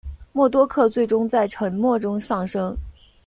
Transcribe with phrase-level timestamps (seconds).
[0.31, 2.75] 默多克最终在沉没中丧生。